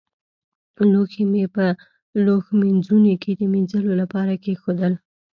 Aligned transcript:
لوښي 0.91 1.23
مې 1.31 1.45
په 1.55 1.65
لوښمینځوني 2.25 3.15
کې 3.23 3.31
د 3.35 3.41
مينځلو 3.53 3.91
لپاره 4.01 4.33
کېښودل. 4.43 4.93